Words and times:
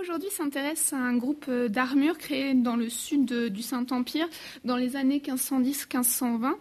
aujourd'hui 0.00 0.30
s'intéresse 0.30 0.92
à 0.92 0.96
un 0.96 1.16
groupe 1.16 1.46
euh, 1.48 1.68
d'armures 1.68 2.16
créé 2.16 2.54
dans 2.54 2.76
le 2.76 2.88
sud 2.88 3.32
du 3.32 3.62
Saint-Empire 3.62 4.28
dans 4.64 4.76
les 4.76 4.96
années 4.96 5.18
1510-1520 5.18 6.52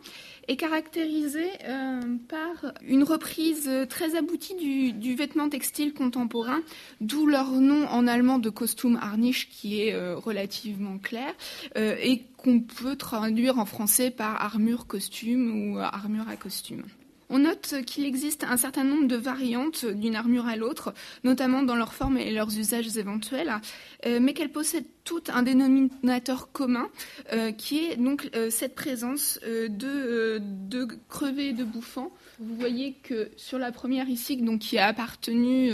et 0.48 0.58
caractérisé 0.58 1.48
euh, 1.66 2.02
par 2.28 2.74
une 2.82 3.04
reprise 3.04 3.70
très 3.88 4.16
aboutie 4.16 4.56
du, 4.94 5.16
vêtement 5.16 5.48
textile 5.48 5.94
contemporain, 5.94 6.60
d'où 7.02 7.28
leur 7.28 7.52
nom 7.52 7.86
en 7.88 8.08
allemand 8.08 8.40
de 8.40 8.50
costume 8.50 8.98
harnisch 9.02 9.50
qui 9.50 9.82
est 9.82 9.94
euh, 9.94 10.16
relativement 10.16 10.98
clair 10.98 11.34
et 11.76 12.24
qu'on 12.38 12.62
peut 12.62 12.96
traduire 12.96 13.60
en 13.60 13.66
français 13.66 14.12
par 14.12 14.42
armure 14.42 14.88
costume 14.88 15.74
ou 15.74 15.80
armure 15.80 16.28
à 16.28 16.36
costume. 16.36 16.84
On 17.32 17.40
note 17.40 17.76
qu'il 17.86 18.06
existe 18.06 18.44
un 18.44 18.58
certain 18.58 18.84
nombre 18.84 19.08
de 19.08 19.16
variantes 19.16 19.86
d'une 19.86 20.16
armure 20.16 20.48
à 20.48 20.56
l'autre, 20.56 20.96
notamment 21.24 21.62
dans 21.62 21.76
leur 21.76 21.94
forme 21.94 22.18
et 22.18 22.32
leurs 22.32 22.58
usages 22.58 22.98
éventuels, 22.98 23.54
euh, 24.08 24.20
mais 24.20 24.34
qu'elles 24.34 24.52
possèdent 24.52 24.88
toutes 25.04 25.30
un 25.30 25.44
dénominateur 25.44 26.52
commun, 26.52 26.90
euh, 27.32 27.52
qui 27.52 27.86
est 27.86 27.98
donc 27.98 28.30
euh, 28.36 28.50
cette 28.50 28.74
présence 28.74 29.40
de, 29.44 30.42
crevés 31.08 31.50
et 31.50 31.54
de 31.54 31.64
bouffants. 31.64 32.12
Vous 32.40 32.56
voyez 32.56 32.94
que 33.04 33.30
sur 33.38 33.60
la 33.60 33.72
première 33.72 34.10
ici, 34.10 34.38
donc, 34.38 34.62
qui 34.62 34.80
a 34.80 34.88
appartenu 34.88 35.72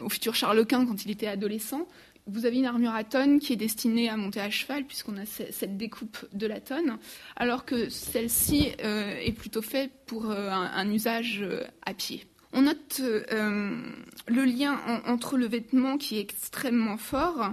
au 0.00 0.08
futur 0.08 0.34
Charles 0.34 0.64
Quint 0.66 0.86
quand 0.86 1.04
il 1.04 1.10
était 1.10 1.26
adolescent, 1.26 1.88
vous 2.26 2.46
avez 2.46 2.56
une 2.56 2.66
armure 2.66 2.94
à 2.94 3.04
tonne 3.04 3.38
qui 3.38 3.52
est 3.52 3.56
destinée 3.56 4.08
à 4.08 4.16
monter 4.16 4.40
à 4.40 4.50
cheval, 4.50 4.84
puisqu'on 4.84 5.16
a 5.16 5.26
cette 5.26 5.76
découpe 5.76 6.18
de 6.32 6.46
la 6.46 6.60
tonne, 6.60 6.98
alors 7.36 7.64
que 7.64 7.88
celle-ci 7.90 8.72
euh, 8.82 9.16
est 9.18 9.32
plutôt 9.32 9.62
faite 9.62 9.92
pour 10.06 10.30
euh, 10.30 10.50
un, 10.50 10.90
usage 10.90 11.40
euh, 11.42 11.64
à 11.84 11.92
pied. 11.92 12.24
On 12.52 12.62
note 12.62 13.00
le 13.00 14.44
lien 14.44 14.78
entre 15.06 15.36
le 15.36 15.46
vêtement 15.46 15.98
qui 15.98 16.18
est 16.18 16.20
extrêmement 16.20 16.96
fort 16.96 17.52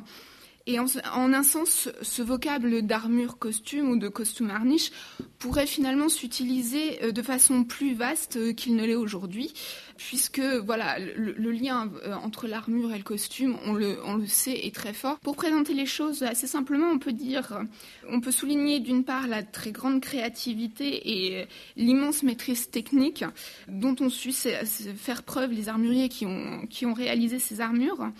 et 0.67 0.79
en, 0.79 0.85
un 1.33 1.43
sens, 1.43 1.89
ce 2.01 2.21
vocable 2.21 2.83
d'armure 2.83 3.39
costume 3.39 3.89
ou 3.89 3.97
de 3.97 4.07
costume 4.09 4.51
harniche 4.51 4.91
pourrait 5.39 5.65
finalement 5.65 6.07
s'utiliser 6.07 7.03
euh, 7.03 7.11
de 7.11 7.21
façon 7.21 7.63
plus 7.63 7.95
vaste 7.95 8.37
euh, 8.37 8.53
qu'il 8.53 8.75
ne 8.75 8.85
l'est 8.85 8.95
aujourd'hui, 8.95 9.53
puisque 9.97 10.39
voilà, 10.39 10.99
le, 10.99 11.51
lien 11.51 11.91
euh, 12.05 12.13
entre 12.13 12.47
l'armure 12.47 12.93
et 12.93 12.97
le 12.97 13.03
costume, 13.03 13.57
on 13.65 13.73
le, 13.73 13.97
sait, 14.27 14.67
est 14.67 14.75
très 14.75 14.93
fort. 14.93 15.19
Pour 15.19 15.35
présenter 15.35 15.73
les 15.73 15.87
choses 15.87 16.21
assez 16.21 16.47
simplement, 16.47 16.91
on 16.91 18.19
peut 18.19 18.31
souligner 18.31 18.79
d'une 18.79 19.03
part 19.03 19.27
la 19.27 19.41
très 19.41 19.71
grande 19.71 19.99
créativité 19.99 21.39
et 21.39 21.47
l'immense 21.75 22.23
maîtrise 22.23 22.69
technique 22.69 23.25
dont 23.67 23.95
ont 23.99 24.09
su 24.09 24.31
faire 24.31 25.23
preuve 25.23 25.51
les 25.51 25.69
armuriers 25.69 26.09
qui 26.09 26.25
ont 26.25 26.93
réalisé 26.93 27.39
ces 27.39 27.61
armures. 27.61 28.11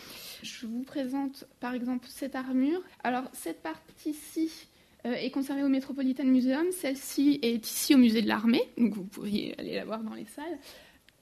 Je 0.41 0.65
vous 0.65 0.83
présente 0.83 1.45
par 1.59 1.73
exemple 1.73 2.07
cette 2.09 2.35
armure. 2.35 2.81
Alors 3.03 3.23
cette 3.33 3.61
partie-ci 3.61 4.51
euh, 5.05 5.13
est 5.13 5.29
conservée 5.29 5.63
au 5.63 5.69
Metropolitan 5.69 6.23
Museum, 6.23 6.65
celle-ci 6.71 7.39
est 7.41 7.65
ici 7.65 7.93
au 7.93 7.97
musée 7.97 8.21
de 8.21 8.27
l'armée, 8.27 8.63
donc 8.77 8.93
vous 8.93 9.03
pourriez 9.03 9.55
aller 9.59 9.75
la 9.75 9.85
voir 9.85 10.03
dans 10.03 10.13
les 10.13 10.25
salles. 10.25 10.57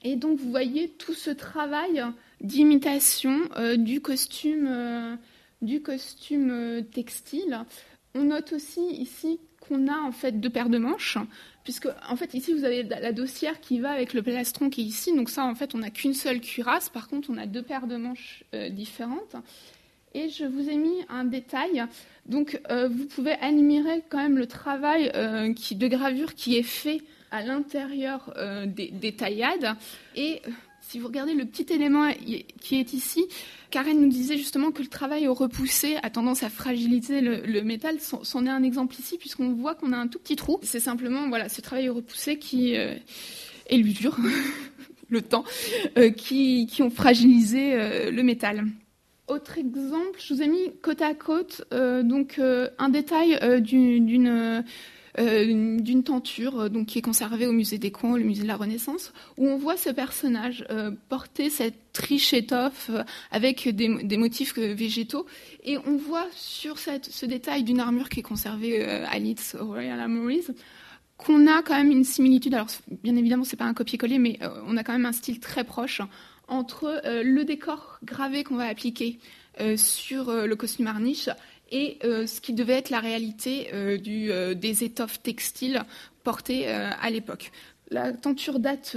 Et 0.02 0.16
donc 0.16 0.38
vous 0.38 0.50
voyez 0.50 0.88
tout 0.88 1.12
ce 1.12 1.30
travail 1.30 2.02
d'imitation 2.40 3.40
euh, 3.56 3.76
du 3.76 4.00
euh, 4.46 5.16
du 5.60 5.82
costume 5.82 6.82
textile. 6.94 7.60
On 8.14 8.24
note 8.24 8.54
aussi 8.54 8.80
ici 8.80 9.38
qu'on 9.70 9.88
a 9.88 9.98
en 9.98 10.12
fait 10.12 10.40
deux 10.40 10.50
paires 10.50 10.68
de 10.68 10.78
manches 10.78 11.16
puisque 11.64 11.88
en 12.08 12.16
fait 12.16 12.34
ici 12.34 12.52
vous 12.52 12.64
avez 12.64 12.82
la 12.82 13.12
dossière 13.12 13.60
qui 13.60 13.80
va 13.80 13.90
avec 13.90 14.14
le 14.14 14.22
plastron 14.22 14.70
qui 14.70 14.82
est 14.82 14.84
ici, 14.84 15.14
donc 15.14 15.30
ça 15.30 15.44
en 15.44 15.54
fait 15.54 15.74
on 15.74 15.78
n'a 15.78 15.90
qu'une 15.90 16.14
seule 16.14 16.40
cuirasse, 16.40 16.88
par 16.88 17.08
contre 17.08 17.30
on 17.30 17.36
a 17.36 17.46
deux 17.46 17.62
paires 17.62 17.86
de 17.86 17.96
manches 17.96 18.44
euh, 18.54 18.68
différentes. 18.70 19.36
Et 20.12 20.28
je 20.28 20.44
vous 20.44 20.68
ai 20.68 20.74
mis 20.74 21.04
un 21.08 21.22
détail, 21.22 21.84
donc 22.26 22.60
euh, 22.70 22.88
vous 22.88 23.04
pouvez 23.04 23.34
admirer 23.34 24.02
quand 24.08 24.18
même 24.18 24.38
le 24.38 24.46
travail 24.46 25.12
euh, 25.14 25.52
qui, 25.54 25.76
de 25.76 25.86
gravure 25.86 26.34
qui 26.34 26.56
est 26.56 26.64
fait 26.64 27.02
à 27.30 27.44
l'intérieur 27.44 28.34
des, 28.66 28.88
des, 28.88 29.12
taillades. 29.12 29.76
Et 30.16 30.42
si 30.90 30.98
vous 30.98 31.06
regardez 31.06 31.34
le 31.34 31.44
petit 31.44 31.72
élément 31.72 32.10
qui 32.60 32.80
est 32.80 32.92
ici, 32.92 33.24
Karen 33.70 34.00
nous 34.00 34.08
disait 34.08 34.36
justement 34.36 34.72
que 34.72 34.82
le 34.82 34.88
travail 34.88 35.28
au 35.28 35.34
repoussé 35.34 35.96
a 36.02 36.10
tendance 36.10 36.42
à 36.42 36.48
fragiliser 36.48 37.20
le, 37.20 37.62
métal. 37.62 37.98
C'en 38.00 38.44
est 38.44 38.50
un 38.50 38.64
exemple 38.64 38.96
ici, 38.98 39.16
puisqu'on 39.16 39.52
voit 39.52 39.76
qu'on 39.76 39.92
a 39.92 39.96
un 39.96 40.08
tout 40.08 40.18
petit 40.18 40.34
trou. 40.34 40.58
C'est 40.62 40.80
simplement 40.80 41.28
voilà, 41.28 41.48
ce 41.48 41.60
travail 41.60 41.88
au 41.88 41.94
repoussé 41.94 42.40
qui 42.40 42.76
euh, 42.76 42.96
est 43.68 43.76
l'usure, 43.76 44.16
le 45.10 45.22
temps, 45.22 45.44
euh, 45.96 46.10
qui, 46.10 46.68
ont 46.80 46.90
fragilisé 46.90 47.74
euh, 47.74 48.10
le 48.10 48.22
métal. 48.24 48.64
Autre 49.28 49.58
exemple, 49.58 50.18
je 50.18 50.34
vous 50.34 50.42
ai 50.42 50.48
mis 50.48 50.72
côte 50.82 51.02
à 51.02 51.14
côte 51.14 51.62
donc 51.70 52.40
un 52.40 52.88
détail 52.88 53.62
d'une 53.62 54.64
euh, 55.20 55.80
d'une 55.80 56.02
tenture 56.02 56.60
euh, 56.60 56.68
donc, 56.68 56.86
qui 56.86 56.98
est 56.98 57.02
conservée 57.02 57.46
au 57.46 57.52
musée 57.52 57.78
des 57.78 57.90
Coins, 57.90 58.16
le 58.16 58.24
musée 58.24 58.42
de 58.42 58.48
la 58.48 58.56
Renaissance, 58.56 59.12
où 59.36 59.46
on 59.46 59.58
voit 59.58 59.76
ce 59.76 59.90
personnage 59.90 60.64
euh, 60.70 60.92
porter 61.08 61.50
cette 61.50 61.96
riche 61.98 62.32
étoffe 62.32 62.90
avec 63.30 63.68
des, 63.68 64.16
motifs 64.16 64.56
végétaux. 64.56 65.26
Et 65.64 65.76
on 65.78 65.96
voit 65.96 66.26
sur 66.32 66.78
ce 66.78 67.26
détail 67.26 67.64
d'une 67.64 67.80
armure 67.80 68.08
qui 68.08 68.20
est 68.20 68.24
conservée 68.24 68.82
à 68.82 69.18
Leeds, 69.18 69.56
Royal 69.58 70.00
Armories, 70.00 70.46
qu'on 71.18 71.46
a 71.46 71.62
quand 71.62 71.74
même 71.74 71.90
une 71.90 72.04
similitude. 72.04 72.54
Alors, 72.54 72.68
bien 73.02 73.16
évidemment, 73.16 73.44
c'est 73.44 73.56
pas 73.56 73.66
un 73.66 73.74
copier-coller, 73.74 74.18
mais 74.18 74.38
on 74.66 74.76
a 74.76 74.84
quand 74.84 74.92
même 74.92 75.06
un 75.06 75.12
style 75.12 75.40
très 75.40 75.64
proche 75.64 76.00
entre 76.48 77.02
le 77.04 77.44
décor 77.44 77.98
gravé 78.04 78.44
qu'on 78.44 78.56
va 78.56 78.66
appliquer 78.66 79.18
sur 79.76 80.32
le 80.32 80.54
costume 80.54 80.86
harniche 80.86 81.28
et 81.70 81.98
euh, 82.04 82.26
ce 82.26 82.40
qui 82.40 82.52
devait 82.52 82.74
être 82.74 82.90
la 82.90 83.00
réalité 83.00 83.68
euh, 83.72 83.98
euh, 84.06 84.54
des 84.54 84.84
étoffes 84.84 85.22
textiles 85.22 85.82
portées 86.22 86.68
à 86.68 87.08
l'époque. 87.08 87.50
La 87.90 88.12
tenture 88.12 88.60
date 88.60 88.94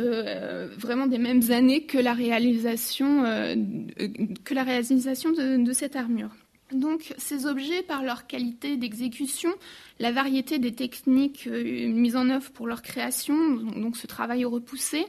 vraiment 0.78 1.08
des 1.08 1.18
mêmes 1.18 1.52
années 1.52 1.86
que 1.86 1.98
la 1.98 2.14
réalisation, 2.14 3.24
que 4.44 4.54
la 4.54 4.64
réalisation 4.64 5.32
de, 5.32 5.64
de, 5.64 5.74
cette 5.74 5.96
armure. 5.96 6.32
Donc 6.74 7.14
ces 7.18 7.46
objets, 7.46 7.82
par 7.82 8.04
leur 8.04 8.28
qualité 8.28 8.76
d'exécution, 8.76 9.52
la 10.00 10.12
variété 10.12 10.60
des 10.60 10.74
techniques 10.74 11.48
mises 11.48 12.18
en 12.18 12.30
œuvre 12.30 12.52
pour 12.52 12.68
leur 12.68 12.82
création, 12.82 13.56
donc 13.56 13.96
ce 13.96 14.06
travail 14.06 14.44
repoussé, 14.44 15.06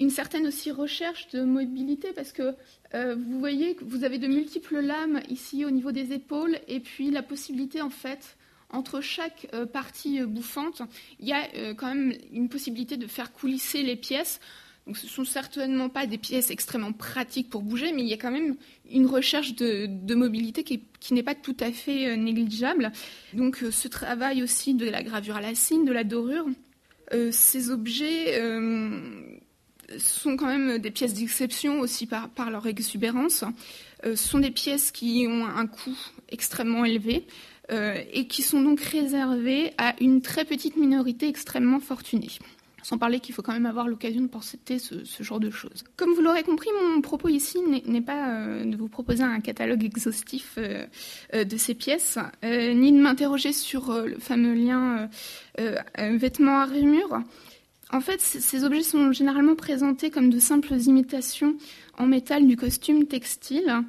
une 0.00 0.10
certaine 0.10 0.46
aussi 0.46 0.70
recherche 0.70 1.28
de 1.28 1.42
mobilité 1.42 2.12
parce 2.12 2.32
que 2.32 2.54
euh, 2.94 3.16
vous 3.16 3.38
voyez 3.38 3.74
que 3.74 3.84
vous 3.84 4.04
avez 4.04 4.18
de 4.18 4.28
multiples 4.28 4.80
lames 4.80 5.20
ici 5.28 5.64
au 5.64 5.70
niveau 5.70 5.92
des 5.92 6.12
épaules 6.12 6.58
et 6.68 6.80
puis 6.80 7.10
la 7.10 7.22
possibilité 7.22 7.82
en 7.82 7.90
fait 7.90 8.36
entre 8.70 9.00
chaque 9.00 9.48
euh, 9.54 9.66
partie 9.66 10.20
euh, 10.20 10.26
bouffante, 10.26 10.82
il 11.20 11.28
y 11.28 11.32
a 11.32 11.74
quand 11.74 11.88
même 11.88 12.14
une 12.32 12.48
possibilité 12.48 12.96
de 12.96 13.06
faire 13.06 13.32
coulisser 13.32 13.82
les 13.82 13.96
pièces. 13.96 14.40
Donc 14.86 14.96
ce 14.96 15.06
sont 15.06 15.24
certainement 15.24 15.90
pas 15.90 16.06
des 16.06 16.16
pièces 16.16 16.50
extrêmement 16.50 16.92
pratiques 16.92 17.50
pour 17.50 17.62
bouger, 17.62 17.92
mais 17.92 18.02
il 18.02 18.08
y 18.08 18.14
a 18.14 18.16
quand 18.16 18.30
même 18.30 18.56
une 18.90 19.04
recherche 19.04 19.54
de, 19.54 20.14
mobilité 20.14 20.64
qui, 20.64 20.84
qui 20.98 21.12
n'est 21.12 21.22
pas 21.22 21.34
tout 21.34 21.56
à 21.60 21.70
fait 21.72 22.16
négligeable. 22.16 22.90
Donc 23.34 23.62
ce 23.70 23.88
travail 23.88 24.42
aussi 24.42 24.72
de 24.72 24.88
la 24.88 25.02
gravure 25.02 25.36
à 25.36 25.42
la 25.42 25.54
cime, 25.54 25.84
de 25.84 25.92
la 25.92 26.04
dorure, 26.04 26.46
ces 27.30 27.70
objets 27.70 28.40
sont 29.96 30.36
quand 30.36 30.46
même 30.46 30.78
des 30.78 30.90
pièces 30.90 31.14
d'exception 31.14 31.80
aussi 31.80 32.06
par, 32.06 32.50
leur 32.50 32.66
exubérance. 32.66 33.44
Euh, 34.04 34.16
ce 34.16 34.28
sont 34.28 34.38
des 34.38 34.50
pièces 34.50 34.90
qui 34.90 35.26
ont 35.28 35.46
un 35.46 35.66
coût 35.66 35.96
extrêmement 36.28 36.84
élevé 36.84 37.26
euh, 37.70 38.00
et 38.12 38.26
qui 38.26 38.42
sont 38.42 38.60
donc 38.62 38.80
réservées 38.80 39.72
à 39.78 39.94
une 40.00 40.20
très 40.20 40.44
petite 40.44 40.76
minorité 40.76 41.28
extrêmement 41.28 41.80
fortunée. 41.80 42.30
Sans 42.82 42.96
parler 42.96 43.20
qu'il 43.20 43.34
faut 43.34 43.42
quand 43.42 43.52
même 43.52 43.66
avoir 43.66 43.88
l'occasion 43.88 44.22
de 44.22 44.28
penser 44.28 44.58
ce, 44.78 45.22
genre 45.22 45.40
de 45.40 45.50
choses. 45.50 45.84
Comme 45.96 46.14
vous 46.14 46.22
l'aurez 46.22 46.42
compris, 46.44 46.68
mon 46.86 47.00
propos 47.00 47.28
ici 47.28 47.58
n'est 47.86 48.00
pas 48.00 48.30
euh, 48.30 48.64
de 48.64 48.76
vous 48.76 48.88
proposer 48.88 49.24
un 49.24 49.40
catalogue 49.40 49.84
exhaustif 49.84 50.58
de 50.58 51.56
ces 51.56 51.74
pièces, 51.74 52.18
ni 52.42 52.92
de 52.92 52.98
m'interroger 52.98 53.52
sur 53.52 53.92
le 53.92 54.18
fameux 54.18 54.54
lien 54.54 55.10
vêtements-armure. 55.98 57.20
En 57.90 58.00
fait, 58.00 58.20
ces 58.20 58.64
objets 58.64 58.82
sont 58.82 59.12
généralement 59.12 59.54
présentés 59.54 60.10
comme 60.10 60.28
de 60.28 60.38
simples 60.38 60.74
imitations 60.74 61.56
en 61.96 62.06
métal 62.06 62.46
du 62.46 62.56
costume 62.56 63.06
textile. 63.06 63.82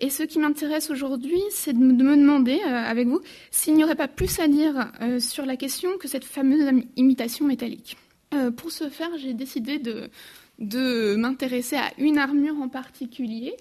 Et 0.00 0.08
ce 0.08 0.22
qui 0.22 0.38
m'intéresse 0.38 0.90
aujourd'hui, 0.90 1.40
c'est 1.50 1.74
de 1.74 1.78
me 1.78 1.92
demander 1.92 2.60
euh, 2.66 2.70
avec 2.70 3.08
vous 3.08 3.20
s'il 3.50 3.74
n'y 3.74 3.84
aurait 3.84 3.94
pas 3.94 4.08
plus 4.08 4.40
à 4.40 4.48
dire 4.48 4.90
euh, 5.00 5.20
sur 5.20 5.44
la 5.44 5.56
question 5.56 5.90
que 5.98 6.08
cette 6.08 6.24
fameuse 6.24 6.82
imitation 6.96 7.46
métallique. 7.46 7.96
Euh, 8.34 8.50
pour 8.50 8.72
ce 8.72 8.88
faire, 8.88 9.10
j'ai 9.18 9.34
décidé 9.34 9.78
de, 9.78 11.14
m'intéresser 11.16 11.76
à 11.76 11.90
une 11.98 12.18
armure 12.18 12.56
en 12.60 12.68
particulier 12.68 13.54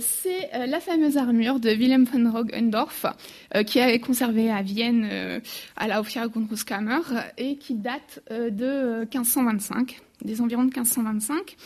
c'est 0.00 0.54
euh, 0.54 0.66
la 0.66 0.80
fameuse 0.80 1.16
armure 1.16 1.60
de 1.60 1.70
Wilhelm 1.70 2.04
von 2.04 2.30
Roggendorf, 2.30 3.06
euh, 3.54 3.62
qui 3.62 3.78
est 3.78 3.98
conservée 4.00 4.50
à 4.50 4.62
Vienne 4.62 5.40
à 5.76 5.88
la 5.88 6.00
Hofjagdkunstkammer 6.00 7.00
et 7.38 7.56
qui 7.56 7.74
date 7.74 8.22
de 8.30 9.00
1525, 9.00 10.00
des 10.22 10.40
environs 10.40 10.64
de 10.64 10.70
1525. 10.70 11.56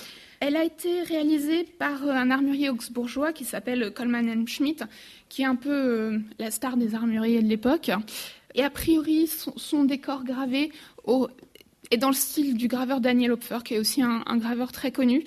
Elle 0.41 0.57
a 0.57 0.65
été 0.65 1.03
réalisée 1.03 1.65
par 1.65 2.09
un 2.09 2.31
armurier 2.31 2.71
augsbourgeois 2.71 3.33
qui 3.33 3.45
s'appelle 3.45 3.93
Coleman 3.93 4.47
Schmidt, 4.49 4.85
qui 5.29 5.43
est 5.43 5.47
un 5.47 5.57
peu 5.57 6.19
la 6.39 6.51
star 6.51 6.77
des 6.77 6.95
armuriers 6.95 7.43
de 7.43 7.49
l'époque. 7.49 7.91
Et 8.55 8.65
a 8.65 8.71
priori, 8.71 9.29
son, 9.29 9.85
décor 9.85 10.25
gravé 10.25 10.73
est 11.91 11.99
dans 11.99 12.09
le 12.09 12.15
style 12.15 12.57
du 12.57 12.69
graveur 12.69 13.01
Daniel 13.01 13.33
Hopfer, 13.33 13.59
qui 13.65 13.75
est 13.75 13.79
aussi 13.79 14.03
un, 14.03 14.37
graveur 14.37 14.73
très 14.73 14.93
connu. 14.93 15.25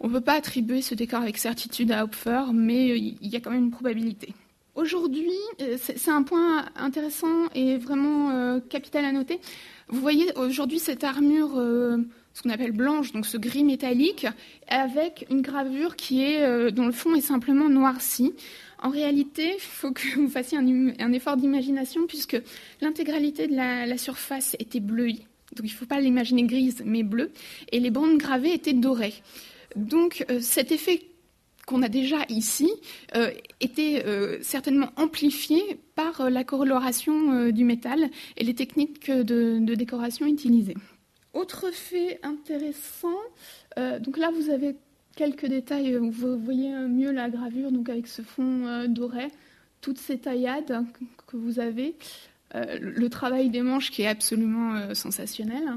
On 0.00 0.08
ne 0.08 0.14
peut 0.14 0.20
pas 0.20 0.34
attribuer 0.34 0.82
ce 0.82 0.94
décor 0.94 1.20
avec 1.20 1.36
certitude 1.38 1.92
à 1.92 2.04
Hopfer, 2.04 2.52
mais 2.52 2.98
il 2.98 3.28
y 3.28 3.36
a 3.36 3.40
quand 3.40 3.50
même 3.50 3.64
une 3.64 3.70
probabilité. 3.70 4.34
Aujourd'hui, 4.74 5.36
euh, 5.60 5.76
c'est 5.78 6.10
un 6.10 6.22
point 6.22 6.64
intéressant 6.76 7.48
et 7.54 7.76
vraiment 7.76 8.30
euh, 8.30 8.60
capital 8.60 9.04
à 9.04 9.12
noter. 9.12 9.40
Vous 9.88 10.00
voyez 10.00 10.32
aujourd'hui 10.36 10.78
cette 10.78 11.04
armure, 11.04 11.58
euh, 11.58 11.98
ce 12.32 12.42
qu'on 12.42 12.50
appelle 12.50 12.72
blanche, 12.72 13.12
donc 13.12 13.26
ce 13.26 13.36
gris 13.36 13.64
métallique, 13.64 14.26
avec 14.68 15.26
une 15.28 15.42
gravure 15.42 15.96
qui 15.96 16.22
est, 16.22 16.70
dont 16.72 16.86
le 16.86 16.92
fond 16.92 17.14
est 17.14 17.20
simplement 17.20 17.68
noirci. 17.68 18.32
En 18.82 18.88
réalité, 18.88 19.54
il 19.56 19.60
faut 19.60 19.92
que 19.92 20.16
vous 20.16 20.28
fassiez 20.28 20.56
un, 20.56 21.12
effort 21.12 21.36
d'imagination 21.36 22.06
puisque 22.06 22.40
l'intégralité 22.80 23.48
de 23.48 23.56
la, 23.56 23.98
surface 23.98 24.56
était 24.60 24.80
bleuie. 24.80 25.26
Donc 25.56 25.64
il 25.64 25.72
ne 25.72 25.76
faut 25.76 25.86
pas 25.86 26.00
l'imaginer 26.00 26.44
grise, 26.44 26.82
mais 26.86 27.02
bleue. 27.02 27.32
Et 27.72 27.80
les 27.80 27.90
bandes 27.90 28.16
gravées 28.16 28.54
étaient 28.54 28.72
dorées. 28.72 29.14
Donc 29.76 30.24
euh, 30.30 30.40
cet 30.40 30.72
effet 30.72 31.02
qu'on 31.66 31.82
a 31.82 31.88
déjà 31.88 32.24
ici 32.28 32.70
euh, 33.14 33.30
était 33.60 34.02
euh, 34.04 34.38
certainement 34.42 34.90
amplifié 34.96 35.78
par 35.94 36.28
la 36.30 36.42
coloration 36.42 37.50
du 37.50 37.64
métal 37.64 38.10
et 38.36 38.44
les 38.44 38.54
techniques 38.54 39.10
de, 39.10 39.58
de 39.60 39.74
décoration 39.74 40.26
utilisées. 40.26 40.76
Autre 41.32 41.70
fait 41.72 42.18
intéressant, 42.24 43.18
donc 43.76 44.16
là 44.16 44.32
vous 44.34 44.50
avez 44.50 44.74
quelques 45.14 45.46
détails, 45.46 45.94
vous 45.94 46.36
voyez 46.36 46.72
mieux 46.88 47.12
la 47.12 47.30
gravure, 47.30 47.70
donc 47.70 47.88
avec 47.88 48.08
ce 48.08 48.22
fond 48.22 48.86
doré, 48.88 49.28
toutes 49.80 49.98
ces 49.98 50.18
taillades 50.18 50.84
que 51.28 51.36
vous 51.36 51.60
avez, 51.60 51.94
le 52.54 53.08
travail 53.08 53.48
des 53.48 53.62
manches 53.62 53.92
qui 53.92 54.02
est 54.02 54.08
absolument 54.08 54.92
sensationnel. 54.92 55.76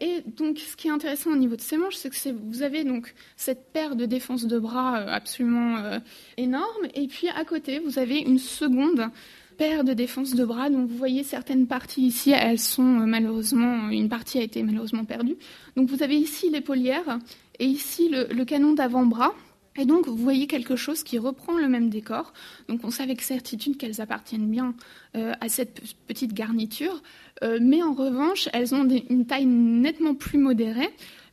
Et 0.00 0.22
donc, 0.26 0.58
ce 0.58 0.76
qui 0.76 0.88
est 0.88 0.90
intéressant 0.90 1.30
au 1.30 1.36
niveau 1.36 1.56
de 1.56 1.60
ces 1.60 1.76
manches, 1.76 1.94
c'est 1.94 2.10
que 2.10 2.30
vous 2.30 2.62
avez 2.62 2.84
donc 2.84 3.14
cette 3.36 3.72
paire 3.72 3.96
de 3.96 4.06
défense 4.06 4.46
de 4.46 4.58
bras 4.58 4.96
absolument 4.96 6.00
énorme, 6.36 6.86
et 6.94 7.06
puis 7.06 7.28
à 7.28 7.44
côté, 7.44 7.78
vous 7.78 7.98
avez 7.98 8.18
une 8.18 8.38
seconde 8.38 9.10
paire 9.52 9.84
de 9.84 9.92
défense 9.92 10.34
de 10.34 10.44
bras. 10.44 10.70
Donc, 10.70 10.88
vous 10.88 10.96
voyez 10.96 11.22
certaines 11.22 11.66
parties 11.66 12.02
ici, 12.02 12.30
elles 12.30 12.58
sont 12.58 12.82
malheureusement, 12.82 13.90
une 13.90 14.08
partie 14.08 14.38
a 14.38 14.42
été 14.42 14.62
malheureusement 14.62 15.04
perdue. 15.04 15.36
Donc, 15.76 15.88
vous 15.88 16.02
avez 16.02 16.16
ici 16.16 16.50
l'épaulière 16.50 17.18
et 17.58 17.66
ici 17.66 18.08
le, 18.10 18.44
canon 18.44 18.72
d'avant-bras. 18.72 19.32
Et 19.76 19.86
donc, 19.86 20.06
vous 20.06 20.16
voyez 20.16 20.46
quelque 20.46 20.76
chose 20.76 21.02
qui 21.02 21.18
reprend 21.18 21.56
le 21.56 21.68
même 21.68 21.88
décor. 21.88 22.32
Donc, 22.68 22.80
on 22.84 22.90
sait 22.90 23.02
avec 23.02 23.22
certitude 23.22 23.78
qu'elles 23.78 24.00
appartiennent 24.00 24.50
bien 24.50 24.74
euh, 25.16 25.32
à 25.40 25.48
cette 25.48 25.80
petite 26.06 26.34
garniture. 26.34 27.02
Euh, 27.42 27.58
mais 27.60 27.82
en 27.82 27.94
revanche, 27.94 28.48
elles 28.52 28.74
ont 28.74 28.86
une 28.86 29.26
taille 29.26 29.46
nettement 29.46 30.14
plus 30.14 30.38
modérée. 30.38 30.90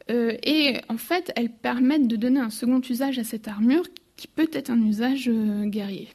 Euh, 0.10 0.38
et 0.44 0.78
en 0.88 0.98
fait, 0.98 1.34
elles 1.36 1.52
permettent 1.52 2.08
de 2.08 2.16
donner 2.16 2.40
un 2.40 2.50
second 2.50 2.82
usage 2.90 3.20
à 3.20 3.24
cette 3.24 3.48
armure 3.48 3.84
qui 4.16 4.28
peut 4.28 4.50
être 4.54 4.70
un 4.70 4.82
usage 4.82 5.30
guerrier. 5.66 6.10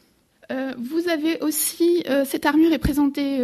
vous 0.77 1.09
avez 1.09 1.41
aussi, 1.41 2.05
cette 2.27 2.45
armure 2.45 2.71
est 2.75 2.79
présentée 2.79 3.39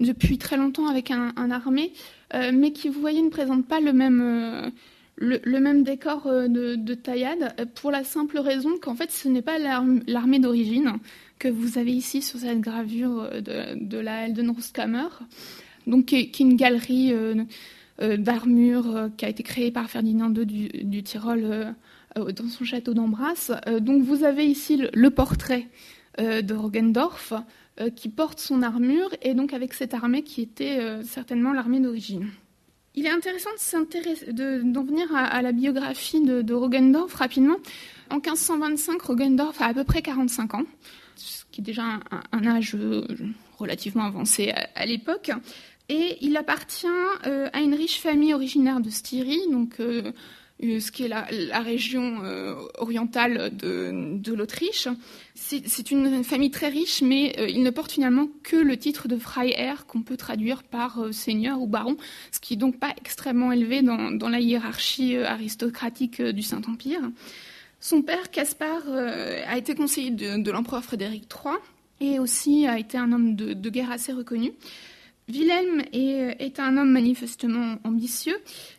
depuis 0.00 0.36
très 0.36 0.58
longtemps 0.58 0.86
avec 0.86 1.10
un, 1.10 1.32
un 1.36 1.50
armé, 1.50 1.94
mais 2.52 2.72
qui, 2.72 2.90
vous 2.90 3.00
voyez, 3.00 3.22
ne 3.22 3.30
présente 3.30 3.66
pas 3.66 3.80
le 3.80 3.94
même 3.94 4.70
le, 5.22 5.60
même 5.60 5.84
décor 5.84 6.26
euh, 6.26 6.48
de, 6.48 6.94
taillade 6.94 7.54
euh, 7.58 7.66
pour 7.74 7.90
la 7.90 8.04
simple 8.04 8.38
raison 8.38 8.70
qu'en 8.80 8.94
fait 8.94 9.10
ce 9.10 9.28
n'est 9.28 9.42
pas 9.42 9.58
l'armée 9.58 10.38
d'origine 10.38 10.94
que 11.38 11.48
vous 11.48 11.78
avez 11.78 11.92
ici 11.92 12.22
sur 12.22 12.38
cette 12.40 12.60
gravure 12.60 13.28
euh, 13.32 13.40
de, 13.74 13.98
la 13.98 14.26
Heldenrostkammer, 14.26 15.08
donc 15.86 16.06
qui 16.06 16.16
est, 16.16 16.40
une 16.40 16.56
galerie 16.56 17.12
d'armure 18.00 19.10
qui 19.16 19.24
a 19.24 19.28
été 19.28 19.42
créée 19.42 19.70
par 19.70 19.88
Ferdinand 19.88 20.32
II 20.32 20.46
du, 20.46 21.02
Tyrol 21.02 21.74
dans 22.16 22.48
son 22.48 22.64
château 22.64 22.94
d'Ambras. 22.94 23.50
donc 23.80 24.02
vous 24.02 24.24
avez 24.24 24.46
ici 24.46 24.82
le, 24.92 25.10
portrait 25.10 25.68
de 26.18 26.54
Rogendorf 26.54 27.32
qui 27.96 28.08
porte 28.08 28.40
son 28.40 28.62
armure 28.62 29.10
et 29.22 29.34
donc 29.34 29.52
avec 29.52 29.74
cette 29.74 29.94
armée 29.94 30.22
qui 30.22 30.42
était 30.42 31.02
certainement 31.04 31.52
l'armée 31.52 31.80
d'origine. 31.80 32.28
Il 32.94 33.06
est 33.06 33.10
intéressant 33.10 33.50
d'en 34.28 34.82
venir 34.84 35.14
à, 35.14 35.40
la 35.40 35.52
biographie 35.52 36.20
de, 36.20 36.42
de, 36.42 36.52
Rogendorf 36.52 37.14
rapidement. 37.14 37.56
En 38.10 38.16
1525, 38.16 39.00
Rogendorf 39.00 39.62
a 39.62 39.66
à 39.66 39.74
peu 39.74 39.84
près 39.84 40.02
45 40.02 40.54
ans, 40.54 40.64
ce 41.16 41.44
qui 41.50 41.62
est 41.62 41.64
déjà 41.64 41.84
un, 42.32 42.46
âge 42.46 42.74
euh, 42.74 43.06
relativement 43.58 44.04
avancé 44.04 44.52
à, 44.74 44.84
l'époque. 44.84 45.30
Et 45.88 46.18
il 46.20 46.36
appartient 46.36 46.86
euh, 47.26 47.48
à 47.54 47.60
une 47.60 47.74
riche 47.74 47.98
famille 47.98 48.34
originaire 48.34 48.80
de 48.80 48.90
Styrie, 48.90 49.40
donc 49.50 49.80
euh, 49.80 50.12
ce 50.62 50.92
qui 50.92 51.04
est 51.04 51.08
la, 51.08 51.60
région 51.60 52.24
euh, 52.24 52.54
orientale 52.78 53.54
de, 53.56 54.32
l'Autriche. 54.32 54.88
C'est 55.34 55.90
une 55.90 56.22
famille 56.24 56.50
très 56.50 56.68
riche, 56.68 57.02
mais 57.02 57.34
euh, 57.38 57.48
il 57.48 57.62
ne 57.62 57.70
porte 57.70 57.92
finalement 57.92 58.28
que 58.42 58.56
le 58.56 58.76
titre 58.76 59.08
de 59.08 59.16
Freiherr, 59.16 59.86
qu'on 59.86 60.02
peut 60.02 60.16
traduire 60.16 60.62
par 60.62 61.12
seigneur 61.12 61.60
ou 61.60 61.66
baron, 61.66 61.96
ce 62.30 62.40
qui 62.40 62.54
n'est 62.54 62.60
donc 62.60 62.78
pas 62.78 62.94
extrêmement 62.96 63.52
élevé 63.52 63.82
dans, 63.82 64.28
la 64.28 64.40
hiérarchie 64.40 65.16
aristocratique 65.16 66.22
du 66.22 66.42
Saint-Empire. 66.42 67.02
Son 67.80 68.02
père, 68.02 68.30
Caspar, 68.30 68.82
a 68.88 69.58
été 69.58 69.74
conseiller 69.74 70.10
de, 70.10 70.50
l'empereur 70.50 70.84
Frédéric 70.84 71.24
III 71.24 71.56
et 72.00 72.18
aussi 72.18 72.66
a 72.66 72.78
été 72.78 72.96
un 72.96 73.12
homme 73.12 73.34
de 73.34 73.70
guerre 73.70 73.90
assez 73.90 74.12
reconnu. 74.12 74.52
Wilhelm 75.28 75.84
est, 75.92 76.58
un 76.58 76.76
homme 76.76 76.90
manifestement 76.90 77.76
ambitieux. 77.84 78.36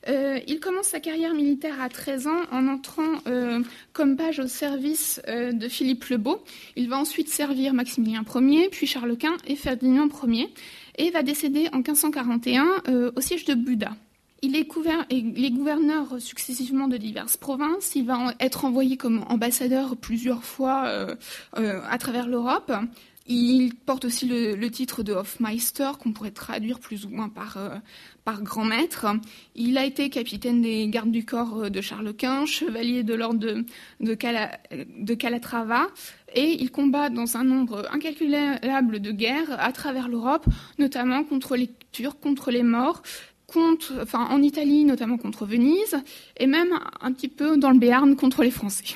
Euh, 0.09 0.39
il 0.47 0.59
commence 0.59 0.87
sa 0.87 0.99
carrière 0.99 1.33
militaire 1.33 1.81
à 1.81 1.89
13 1.89 2.27
ans 2.27 2.41
en 2.51 2.67
entrant 2.67 3.21
euh, 3.27 3.61
comme 3.93 4.17
page 4.17 4.39
au 4.39 4.47
service 4.47 5.21
euh, 5.27 5.53
de 5.53 5.67
Philippe 5.67 6.05
le 6.05 6.17
Beau. 6.17 6.43
Il 6.75 6.89
va 6.89 6.97
ensuite 6.97 7.29
servir 7.29 7.73
Maximilien 7.73 8.23
Ier, 8.35 8.69
puis 8.69 8.87
Charles 8.87 9.17
Quint 9.17 9.37
et 9.47 9.55
Ferdinand 9.55 10.09
Ier, 10.27 10.49
et 10.97 11.11
va 11.11 11.23
décéder 11.23 11.69
en 11.71 11.77
1541 11.77 13.11
au 13.15 13.21
siège 13.21 13.45
de 13.45 13.53
Buda. 13.53 13.95
Il 14.41 14.57
est, 14.57 14.67
il 15.09 15.45
est, 15.45 15.51
gouverneur 15.51 16.19
successivement 16.19 16.89
de 16.89 16.97
diverses 16.97 17.37
provinces. 17.37 17.95
Il 17.95 18.05
va 18.05 18.33
être 18.41 18.65
envoyé 18.65 18.97
comme 18.97 19.23
ambassadeur 19.29 19.95
plusieurs 19.95 20.43
fois 20.43 21.15
à 21.53 21.97
travers 21.97 22.27
l'Europe. 22.27 22.73
Il 23.25 23.73
porte 23.75 24.03
aussi 24.03 24.27
le, 24.27 24.67
titre 24.69 25.01
de 25.01 25.13
Hofmeister, 25.13 25.91
qu'on 26.01 26.11
pourrait 26.11 26.31
traduire 26.31 26.79
plus 26.79 27.05
ou 27.05 27.09
moins 27.09 27.29
par, 27.29 27.55
euh, 27.55 27.69
par 28.25 28.41
grand 28.43 28.65
maître. 28.65 29.05
Il 29.55 29.77
a 29.77 29.85
été 29.85 30.09
capitaine 30.09 30.61
des 30.61 30.87
gardes 30.89 31.11
du 31.11 31.23
corps 31.23 31.63
euh, 31.63 31.69
de 31.69 31.79
Charles 31.79 32.13
Quint, 32.13 32.45
chevalier 32.45 33.03
de 33.03 33.13
l'ordre 33.13 33.39
de, 33.39 33.65
de, 34.01 35.13
Calatrava, 35.13 35.87
et 36.35 36.61
il 36.61 36.69
combat 36.69 37.09
dans 37.09 37.37
un 37.37 37.45
nombre 37.45 37.87
incalculable 37.93 38.99
de 38.99 39.11
guerres 39.11 39.57
à 39.57 39.71
travers 39.71 40.09
l'Europe, 40.09 40.45
notamment 40.77 41.23
contre 41.23 41.55
les 41.55 41.69
Turcs, 41.93 42.19
contre 42.19 42.51
les 42.51 42.63
Morts, 42.63 43.03
enfin, 44.01 44.27
en 44.29 44.41
Italie, 44.41 44.83
notamment 44.83 45.17
contre 45.17 45.45
Venise, 45.45 45.95
et 46.37 46.47
même 46.47 46.77
un 47.01 47.11
petit 47.13 47.27
peu 47.27 47.55
dans 47.55 47.69
le 47.69 47.79
Béarn 47.79 48.15
contre 48.15 48.43
les 48.43 48.51
Français 48.51 48.95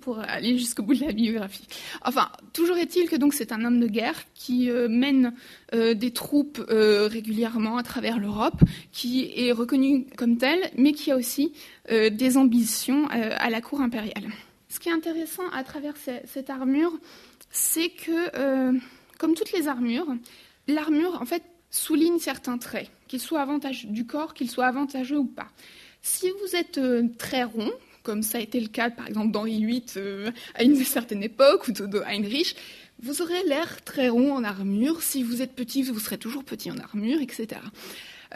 pour 0.00 0.18
aller 0.18 0.58
jusqu'au 0.58 0.82
bout 0.82 0.94
de 0.94 1.04
la 1.04 1.12
biographie. 1.12 1.66
Enfin, 2.04 2.28
toujours 2.52 2.76
est-il 2.76 3.08
que 3.08 3.16
donc 3.16 3.34
c'est 3.34 3.52
un 3.52 3.64
homme 3.64 3.80
de 3.80 3.86
guerre 3.86 4.16
qui 4.34 4.70
euh, 4.70 4.88
mène 4.88 5.34
euh, 5.74 5.94
des 5.94 6.10
troupes 6.10 6.64
euh, 6.68 7.06
régulièrement 7.06 7.76
à 7.76 7.82
travers 7.82 8.18
l'Europe, 8.18 8.60
qui 8.92 9.32
est 9.36 9.52
reconnu 9.52 10.06
comme 10.16 10.36
tel, 10.36 10.58
mais 10.76 10.92
qui 10.92 11.10
a 11.10 11.16
aussi 11.16 11.52
des 11.90 12.38
ambitions 12.38 13.06
à 13.08 13.50
la 13.50 13.60
cour 13.60 13.82
impériale. 13.82 14.30
Ce 14.70 14.80
qui 14.80 14.88
est 14.88 14.92
intéressant 14.92 15.46
à 15.52 15.62
travers 15.62 15.92
cette 15.98 16.48
armure, 16.48 16.98
c'est 17.50 17.90
que, 17.90 18.72
comme 19.18 19.34
toutes 19.34 19.52
les 19.52 19.68
armures, 19.68 20.06
l'armure 20.66 21.20
en 21.20 21.26
fait 21.26 21.42
souligne 21.70 22.18
certains 22.18 22.56
traits, 22.56 22.90
qu'ils 23.06 23.20
soient 23.20 23.42
avantageux 23.42 23.88
du 23.88 24.06
corps, 24.06 24.32
qu'ils 24.32 24.50
soient 24.50 24.64
avantageux 24.64 25.18
ou 25.18 25.26
pas. 25.26 25.48
Si 26.00 26.30
vous 26.30 26.56
êtes 26.56 26.80
très 27.18 27.44
rond, 27.44 27.70
comme 28.04 28.22
ça 28.22 28.38
a 28.38 28.40
été 28.40 28.60
le 28.60 28.68
cas 28.68 28.90
par 28.90 29.08
exemple 29.08 29.32
d'Henri 29.32 29.64
VIII 29.64 29.84
euh, 29.96 30.30
à 30.54 30.62
une 30.62 30.76
certaine 30.84 31.24
époque, 31.24 31.66
ou 31.66 31.72
de, 31.72 32.00
Heinrich, 32.06 32.54
vous 33.02 33.22
aurez 33.22 33.42
l'air 33.48 33.82
très 33.82 34.08
rond 34.08 34.32
en 34.32 34.44
armure. 34.44 35.02
Si 35.02 35.24
vous 35.24 35.42
êtes 35.42 35.54
petit, 35.54 35.82
vous 35.82 35.98
serez 35.98 36.18
toujours 36.18 36.44
petit 36.44 36.70
en 36.70 36.78
armure, 36.78 37.20
etc. 37.20 37.60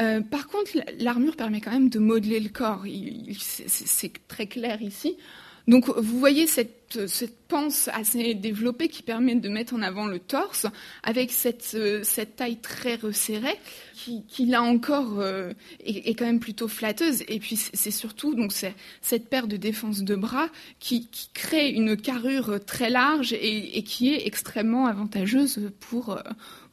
Euh, 0.00 0.20
par 0.20 0.48
contre, 0.48 0.72
l'armure 0.98 1.36
permet 1.36 1.60
quand 1.60 1.70
même 1.70 1.88
de 1.88 1.98
modeler 2.00 2.40
le 2.40 2.48
corps. 2.48 2.84
C'est 3.38 4.12
très 4.26 4.46
clair 4.46 4.82
ici. 4.82 5.16
Donc 5.68 5.90
vous 5.90 6.18
voyez 6.18 6.46
cette, 6.46 7.06
cette 7.06 7.36
panse 7.46 7.90
assez 7.92 8.34
développée 8.34 8.88
qui 8.88 9.02
permet 9.02 9.34
de 9.34 9.50
mettre 9.50 9.74
en 9.74 9.82
avant 9.82 10.06
le 10.06 10.18
torse 10.18 10.66
avec 11.02 11.30
cette, 11.30 11.76
cette 12.02 12.36
taille 12.36 12.56
très 12.56 12.94
resserrée 12.94 13.58
qui, 13.94 14.24
qui 14.26 14.46
là 14.46 14.62
encore 14.62 15.20
euh, 15.20 15.52
est, 15.84 16.14
quand 16.14 16.24
même 16.24 16.40
plutôt 16.40 16.68
flatteuse. 16.68 17.22
Et 17.28 17.38
puis 17.38 17.56
c'est 17.56 17.90
surtout 17.90 18.34
donc 18.34 18.52
cette 19.02 19.28
paire 19.28 19.46
de 19.46 19.58
défense 19.58 20.02
de 20.02 20.16
bras 20.16 20.48
qui, 20.80 21.06
crée 21.34 21.68
une 21.68 21.98
carrure 21.98 22.64
très 22.64 22.88
large 22.88 23.34
et, 23.34 23.76
et, 23.76 23.82
qui 23.82 24.14
est 24.14 24.26
extrêmement 24.26 24.86
avantageuse 24.86 25.70
pour 25.80 26.18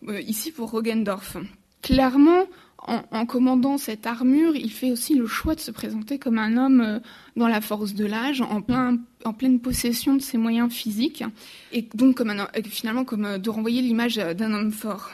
euh, 0.08 0.22
ici 0.22 0.52
pour 0.52 0.72
Rogendorf. 0.72 1.36
Clairement, 1.82 2.46
en, 2.88 3.26
commandant 3.26 3.78
cette 3.78 4.06
armure, 4.06 4.56
il 4.56 4.72
fait 4.72 4.92
aussi 4.92 5.16
le 5.16 5.28
choix 5.28 5.56
de 5.56 5.60
se 5.60 5.72
présenter 5.72 6.20
comme 6.20 6.38
un 6.38 6.58
homme 6.58 6.82
euh, 6.82 7.00
dans 7.36 7.48
la 7.48 7.62
force 7.62 7.94
de 7.94 8.06
l'âge, 8.06 8.42
en, 8.42 8.62
plein, 8.62 8.98
en 9.24 9.34
pleine 9.34 9.60
possession 9.60 10.16
de 10.16 10.22
ses 10.22 10.38
moyens 10.38 10.72
physiques, 10.72 11.24
et 11.72 11.88
donc 11.94 12.22
euh, 12.22 12.46
finalement 12.66 13.06
euh, 13.12 13.38
de 13.38 13.50
renvoyer 13.50 13.82
l'image 13.82 14.16
d'un 14.16 14.54
homme 14.54 14.72
fort. 14.72 15.12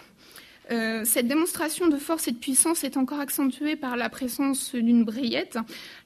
Cette 1.04 1.28
démonstration 1.28 1.90
de 1.90 1.98
force 1.98 2.30
et 2.30 2.32
de 2.32 2.38
puissance 2.38 2.86
est 2.86 2.96
encore 2.96 3.20
accentuée 3.20 3.76
par 3.76 3.98
la 3.98 4.08
présence 4.08 4.74
d'une 4.74 5.04
brayette, 5.04 5.58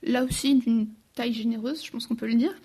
là 0.02 0.24
aussi 0.24 0.56
d'une 0.56 0.88
taille 1.14 1.34
généreuse, 1.34 1.86
je 1.86 1.92
pense 1.92 2.08
qu'on 2.08 2.16
peut 2.16 2.26
le 2.26 2.34
dire, 2.34 2.56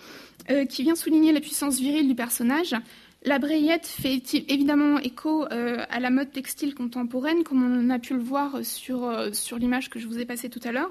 qui 0.71 0.83
vient 0.83 0.95
souligner 0.95 1.31
la 1.31 1.43
puissance 1.43 1.79
virile 1.79 2.09
du 2.09 2.15
personnage, 2.15 2.75
la 3.23 3.39
brayette 3.39 3.87
fait 3.87 4.23
évidemment 4.49 4.99
écho 4.99 5.45
euh, 5.45 5.85
à 5.91 6.01
la 6.01 6.11
mode 6.11 6.33
textile 6.33 6.75
contemporaine, 6.75 7.45
comme 7.45 7.63
on 7.63 7.91
a 7.91 7.99
pu 7.99 8.15
le 8.15 8.21
voir 8.21 8.65
sur, 8.65 9.05
euh, 9.05 9.31
sur 9.33 9.59
l'image 9.59 9.91
que 9.91 9.99
je 9.99 10.07
vous 10.07 10.19
ai 10.19 10.25
passée 10.25 10.49
tout 10.49 10.61
à 10.65 10.73
l'heure. 10.73 10.91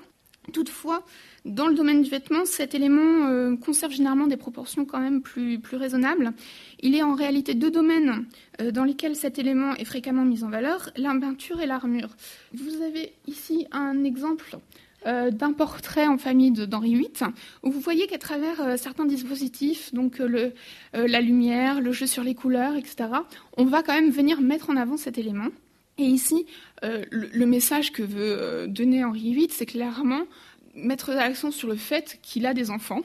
Toutefois, 0.53 1.03
dans 1.45 1.67
le 1.67 1.75
domaine 1.75 2.01
du 2.01 2.09
vêtement, 2.09 2.45
cet 2.45 2.75
élément 2.75 3.27
euh, 3.27 3.55
conserve 3.55 3.93
généralement 3.93 4.27
des 4.27 4.37
proportions 4.37 4.85
quand 4.85 4.99
même 4.99 5.21
plus, 5.21 5.59
plus 5.59 5.77
raisonnables. 5.77 6.33
Il 6.81 6.95
est 6.95 7.03
en 7.03 7.15
réalité 7.15 7.55
deux 7.55 7.71
domaines 7.71 8.25
dans 8.73 8.83
lesquels 8.83 9.15
cet 9.15 9.39
élément 9.39 9.73
est 9.75 9.85
fréquemment 9.85 10.25
mis 10.25 10.43
en 10.43 10.49
valeur, 10.49 10.91
la 10.97 11.13
peinture 11.19 11.61
et 11.61 11.65
l'armure. 11.65 12.09
Vous 12.53 12.81
avez 12.81 13.13
ici 13.27 13.67
un 13.71 14.03
exemple 14.03 14.57
euh, 15.05 15.31
d'un 15.31 15.53
portrait 15.53 16.07
en 16.07 16.17
famille 16.17 16.51
d'Henri 16.51 16.95
VIII, 16.95 17.31
où 17.63 17.71
vous 17.71 17.79
voyez 17.79 18.05
qu'à 18.07 18.17
travers 18.17 18.59
euh, 18.59 18.75
certains 18.75 19.05
dispositifs, 19.05 19.93
donc 19.93 20.19
euh, 20.19 20.51
la 20.93 21.21
lumière, 21.21 21.79
le 21.79 21.93
jeu 21.93 22.05
sur 22.05 22.21
les 22.21 22.35
couleurs, 22.35 22.75
etc., 22.75 23.09
on 23.55 23.63
va 23.63 23.81
quand 23.81 23.93
même 23.93 24.11
venir 24.11 24.41
mettre 24.41 24.69
en 24.69 24.75
avant 24.75 24.97
cet 24.97 25.17
élément. 25.17 25.47
Et 25.97 26.03
ici, 26.03 26.45
le, 26.81 27.45
message 27.45 27.91
que 27.91 28.03
veut 28.03 28.67
donner 28.69 29.03
Henri 29.03 29.33
VIII, 29.33 29.49
c'est 29.49 29.65
clairement 29.65 30.23
mettre 30.81 31.11
l'accent 31.11 31.51
sur 31.51 31.67
le 31.67 31.75
fait 31.75 32.19
qu'il 32.21 32.45
a 32.45 32.53
des 32.53 32.69
enfants 32.71 33.01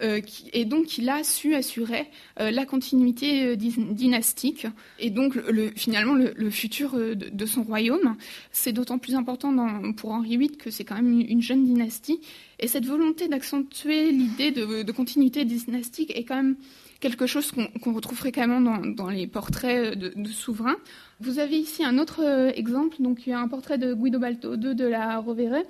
euh, 0.00 0.20
et 0.52 0.64
donc 0.64 0.86
qu'il 0.86 1.08
a 1.08 1.24
su 1.24 1.54
assurer 1.54 2.06
euh, 2.40 2.50
la 2.50 2.64
continuité 2.64 3.46
euh, 3.46 3.56
dynastique 3.56 4.66
et 5.00 5.10
donc 5.10 5.34
le, 5.34 5.70
finalement 5.74 6.14
le, 6.14 6.50
futur 6.50 6.96
de, 6.96 7.46
son 7.46 7.62
royaume. 7.62 8.16
C'est 8.52 8.72
d'autant 8.72 8.98
plus 8.98 9.14
important 9.14 9.54
pour 9.96 10.12
Henri 10.12 10.36
VIII 10.36 10.56
que 10.56 10.70
c'est 10.70 10.84
quand 10.84 10.94
même 10.94 11.12
une, 11.12 11.28
une, 11.28 11.42
jeune 11.42 11.64
dynastie 11.64 12.20
et 12.60 12.68
cette 12.68 12.86
volonté 12.86 13.28
d'accentuer 13.28 14.12
l'idée 14.12 14.52
de, 14.52 14.92
continuité 14.92 15.44
dynastique 15.44 16.16
est 16.16 16.24
quand 16.24 16.36
même 16.36 16.56
quelque 17.00 17.26
chose 17.26 17.52
qu'on 17.52 17.66
qu 17.66 17.90
retrouve 17.90 18.18
fréquemment 18.18 18.60
dans, 18.60 18.78
dans 18.78 19.10
les 19.10 19.26
portraits 19.26 19.96
de, 19.96 20.12
de, 20.14 20.28
souverains. 20.28 20.76
Vous 21.20 21.38
avez 21.38 21.56
ici 21.56 21.84
un 21.84 21.98
autre 21.98 22.52
exemple, 22.54 22.96
donc 23.00 23.26
il 23.26 23.30
y 23.30 23.32
a 23.32 23.40
un 23.40 23.48
portrait 23.48 23.78
de 23.78 23.94
Guido 23.94 24.18
Balto 24.18 24.54
II 24.54 24.74
de 24.74 24.86
la 24.86 25.18
Rovere 25.18 25.62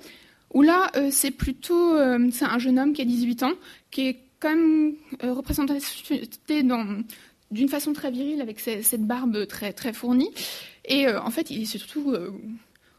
où 0.53 0.61
là, 0.61 0.91
euh, 0.95 1.09
c'est 1.11 1.31
plutôt 1.31 1.95
euh, 1.95 2.29
un 2.41 2.59
jeune 2.59 2.79
homme 2.79 2.93
qui 2.93 3.01
a 3.01 3.05
18 3.05 3.43
ans, 3.43 3.53
qui 3.91 4.07
est 4.07 4.19
quand 4.39 4.49
même 4.55 4.93
euh, 5.23 5.33
représenté 5.33 5.73
d'une 7.51 7.69
façon 7.69 7.93
très 7.93 8.11
virile, 8.11 8.41
avec 8.41 8.59
cette 8.59 9.05
barbe 9.05 9.47
très, 9.47 9.73
très 9.73 9.91
fournie. 9.91 10.29
Et 10.85 11.07
en 11.07 11.31
fait, 11.31 11.49
il 11.49 11.63
est 11.63 11.65
surtout 11.65 12.15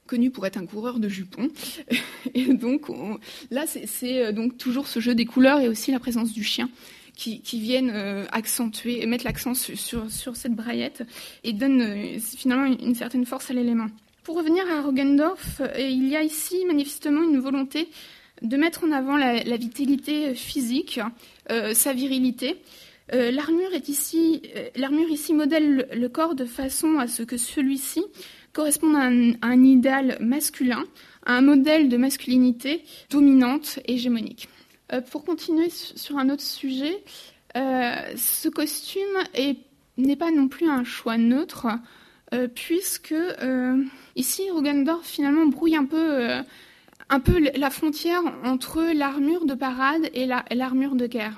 connu 0.06 0.30
pour 0.30 0.44
être 0.44 0.56
un 0.56 0.66
coureur 0.66 0.98
de 0.98 1.08
jupons. 1.08 1.48
et 2.34 2.52
donc, 2.52 2.90
on, 2.90 3.18
là, 3.52 3.64
c'est 3.66 4.32
donc 4.32 4.58
toujours 4.58 4.88
ce 4.88 4.98
jeu 4.98 5.14
des 5.14 5.24
couleurs 5.24 5.60
et 5.60 5.68
aussi 5.68 5.92
la 5.92 6.00
présence 6.00 6.32
du 6.32 6.42
chien. 6.42 6.68
Qui, 7.14 7.42
viennent 7.60 7.92
euh, 7.94 8.24
accentuer, 8.32 9.04
mettre 9.04 9.26
l'accent 9.26 9.52
sur, 9.52 10.08
cette 10.08 10.54
braillette 10.54 11.02
et 11.44 11.52
donnent 11.52 12.18
finalement 12.18 12.64
une 12.64 12.94
certaine 12.94 13.26
force 13.26 13.50
à 13.50 13.52
l'élément. 13.52 13.88
Pour 14.24 14.36
revenir 14.36 14.64
à 14.70 14.82
Rogendorf, 14.82 15.60
euh, 15.60 15.78
il 15.78 16.08
y 16.08 16.16
a 16.16 16.22
ici 16.22 16.64
manifestement 16.66 17.22
une 17.22 17.38
volonté 17.38 17.88
de 18.42 18.56
mettre 18.56 18.84
en 18.84 18.92
avant 18.92 19.16
la, 19.16 19.56
vitalité 19.56 20.34
physique, 20.34 21.00
euh, 21.50 21.74
sa 21.74 21.92
virilité. 21.92 22.62
Euh, 23.12 23.30
l'armure 23.30 23.74
est 23.74 23.88
ici, 23.88 24.42
euh, 24.56 24.68
l'armure 24.76 25.08
ici 25.08 25.34
modèle 25.34 25.88
le, 25.92 26.08
corps 26.08 26.34
de 26.34 26.44
façon 26.44 26.98
à 26.98 27.08
ce 27.08 27.22
que 27.22 27.36
celui-ci 27.36 28.02
corresponde 28.52 28.96
à 28.96 29.46
un, 29.46 29.64
idéal 29.64 30.16
masculin, 30.20 30.84
à 31.26 31.34
un 31.34 31.40
modèle 31.40 31.88
de 31.88 31.96
masculinité 31.96 32.84
dominante 33.10 33.80
hégémonique. 33.86 34.48
Euh, 34.92 35.00
pour 35.00 35.24
continuer 35.24 35.70
sur 35.70 36.18
un 36.18 36.30
autre 36.30 36.42
sujet, 36.42 37.02
euh, 37.56 37.94
ce 38.16 38.48
costume 38.48 39.00
n'est 39.96 40.16
pas 40.16 40.30
non 40.30 40.48
plus 40.48 40.68
un 40.68 40.84
choix 40.84 41.18
neutre. 41.18 41.66
Euh, 42.32 42.46
puisque 42.46 43.12
euh, 43.12 43.82
ici 44.14 44.48
Rogendorf 44.50 45.04
finalement 45.04 45.46
brouille 45.46 45.74
un 45.74 45.84
peu, 45.84 45.96
euh, 45.96 46.42
un 47.08 47.18
peu 47.18 47.40
la 47.56 47.70
frontière 47.70 48.22
entre 48.44 48.82
l'armure 48.94 49.46
de 49.46 49.54
parade 49.54 50.08
et 50.14 50.26
l'armure 50.26 50.94
la, 50.94 51.00
de 51.00 51.06
guerre. 51.08 51.36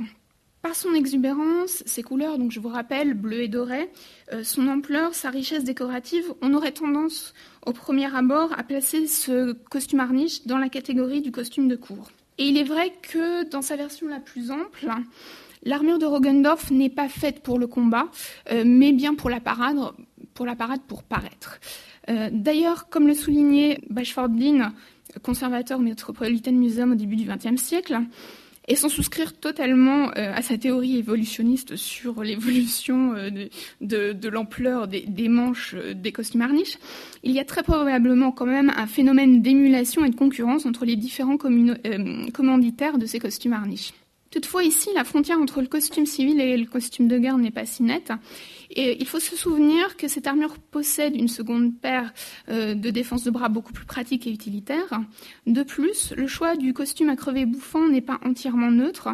Par 0.61 0.75
son 0.77 0.95
exubérance, 0.95 1.83
ses 1.87 2.03
couleurs, 2.03 2.39
donc 2.39 2.53
je 2.53 2.61
vous 2.61 2.69
rappelle, 2.69 3.15
bleu 3.15 3.41
et 3.41 3.49
doré, 3.49 3.91
son 4.45 4.69
ampleur, 4.69 5.13
sa 5.13 5.29
richesse 5.29 5.65
décorative, 5.65 6.33
on 6.41 6.55
aurait 6.55 6.71
tendance 6.71 7.35
au 7.67 7.73
premier 7.73 8.15
abord 8.15 8.57
à 8.57 8.63
placer 8.63 9.09
ce 9.09 9.55
costume 9.55 9.99
harniche 9.99 10.47
dans 10.47 10.59
la 10.59 10.69
catégorie 10.69 11.21
du 11.21 11.33
costume 11.33 11.67
de 11.67 11.75
cour. 11.75 12.13
Et 12.39 12.45
il 12.45 12.57
est 12.59 12.63
vrai 12.63 12.93
que 13.03 13.43
dans 13.51 13.61
sa 13.61 13.75
version 13.75 14.07
la 14.07 14.21
plus 14.21 14.53
ample, 14.53 14.89
l'armure 15.65 15.99
de 15.99 16.07
Rogendorf 16.07 16.71
n'est 16.71 16.89
pas 16.89 17.09
faite 17.09 17.41
pour 17.41 17.59
le 17.59 17.67
combat, 17.67 18.07
mais 18.65 18.93
bien 18.93 19.17
pour 19.17 19.31
la 19.31 19.41
parade, 19.41 19.79
pour 20.35 20.47
la 20.47 20.57
parade 20.57 20.81
pour 20.87 21.03
paraître. 21.03 21.61
Euh, 22.09 22.29
D'ailleurs, 22.33 22.89
comme 22.89 23.07
le 23.07 23.15
soulignait 23.15 23.81
Bashford 23.91 24.31
Dean, 24.31 24.73
conservateur 25.23 25.79
au 25.79 25.83
Metropolitan 25.83 26.53
Museum 26.53 26.93
au 26.93 26.95
début 26.95 27.17
du 27.17 27.25
XXe 27.25 27.61
siècle, 27.61 27.99
et 28.69 28.77
sans 28.77 28.89
souscrire 28.89 29.37
totalement 29.39 30.11
euh, 30.11 30.33
à 30.35 30.41
sa 30.41 30.57
théorie 30.57 30.97
évolutionniste 30.97 31.75
sur 31.75 32.23
l'évolution 32.23 33.13
euh, 33.15 33.31
de, 33.81 34.29
l'ampleur 34.29 34.87
des, 34.87 35.29
manches 35.29 35.75
des 35.75 36.13
costumes 36.13 36.43
harniches, 36.43 36.79
il 37.25 37.33
y 37.33 37.41
a 37.41 37.45
très 37.45 37.65
probablement 37.65 38.31
quand 38.31 38.47
même 38.47 38.73
un 38.77 38.87
phénomène 38.87 39.43
d'émulation 39.43 40.05
et 40.05 40.11
de 40.11 40.17
concurrence 40.17 40.65
entre 40.65 40.85
les 40.85 40.97
différents 40.97 41.39
commanditaires 42.33 42.99
de 42.99 43.07
ces 43.07 43.19
costumes 43.19 43.53
harniches. 43.53 43.93
Toutefois, 44.33 44.65
ici, 44.65 44.89
la 44.95 45.05
frontière 45.05 45.39
entre 45.39 45.61
le 45.61 45.67
costume 45.67 46.07
civil 46.07 46.41
et 46.41 46.57
le 46.57 46.65
costume 46.65 47.07
de 47.07 47.19
guerre 47.19 47.37
n'est 47.37 47.51
pas 47.51 47.67
si 47.67 47.83
nette. 47.83 48.13
Et 48.71 48.97
il 48.99 49.07
faut 49.07 49.21
se 49.21 49.37
souvenir 49.37 49.99
que 49.99 50.09
cette 50.09 50.27
armure 50.27 50.57
possède 50.57 51.15
une 51.15 51.29
seconde 51.29 51.79
paire 51.79 52.15
euh, 52.49 52.75
de 52.75 52.89
défense 52.89 53.25
de 53.25 53.31
bras 53.31 53.51
beaucoup 53.51 53.75
plus 53.75 53.85
pratique 53.85 54.27
et 54.27 54.31
utilitaire. 54.31 55.03
De 55.47 55.63
plus, 55.63 56.15
le 56.17 56.27
choix 56.27 56.57
du 56.57 56.73
costume 56.73 57.11
à 57.11 57.17
crever 57.17 57.45
bouffant 57.45 57.87
n'est 57.87 58.01
pas 58.01 58.21
entièrement 58.25 58.71
neutre. 58.71 59.11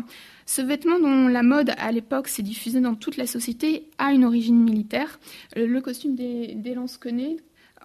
Ce 0.46 0.62
vêtement 0.62 1.00
dont 1.00 1.26
la 1.26 1.42
mode 1.42 1.74
à 1.78 1.90
l'époque 1.90 2.28
s'est 2.28 2.44
diffusée 2.44 2.80
dans 2.80 2.94
toute 2.94 3.16
la 3.16 3.26
société 3.26 3.90
a 3.98 4.12
une 4.12 4.24
origine 4.24 4.62
militaire. 4.62 5.18
Le 5.56 5.80
costume 5.80 6.14
des, 6.14 6.54
des 6.54 6.74
lance-quenets. 6.74 7.38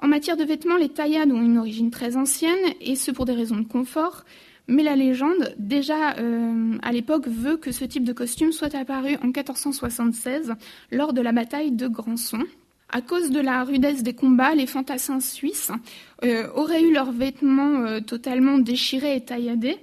En 0.04 0.08
matière 0.08 0.38
de 0.38 0.44
vêtements, 0.44 0.78
les 0.78 0.90
taillades 0.90 1.32
ont 1.32 1.42
une 1.42 1.58
origine 1.58 1.90
très 1.90 2.16
ancienne, 2.16 2.74
et 2.82 2.96
ce 2.96 3.10
pour 3.10 3.26
des 3.26 3.34
raisons 3.34 3.58
de 3.58 3.68
confort. 3.68 4.24
Mais 4.68 4.84
la 4.84 4.96
légende, 4.96 5.54
déjà 5.58 6.16
euh, 6.18 6.78
à 6.82 6.92
l'époque, 6.94 7.28
veut 7.28 7.58
que 7.58 7.72
ce 7.72 7.84
type 7.84 8.06
de 8.06 8.14
costume 8.14 8.52
soit 8.52 8.76
apparu 8.76 9.18
en 9.22 9.28
1476 9.28 10.54
lors 10.92 11.14
de 11.14 11.22
la 11.22 11.34
bataille 11.34 11.72
de 11.72 11.88
Granson. 11.88 12.44
À 12.90 13.02
cause 13.02 13.32
de 13.32 13.42
la 13.42 13.64
rudesse 13.64 14.04
des 14.04 14.14
combats, 14.14 14.56
les 14.56 14.68
fantassins 14.68 15.20
suisses 15.20 15.72
euh, 16.24 16.48
auraient 16.54 16.84
eu 16.84 16.94
leurs 16.94 17.12
vêtements 17.12 17.82
euh, 17.82 18.00
totalement 18.00 18.58
déchirés 18.58 19.16
et 19.16 19.22
tailladés 19.22 19.78